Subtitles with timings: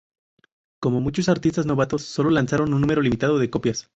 [0.79, 3.87] Como muchos artistas novatos, sólo lanzaron un número limitado de copias.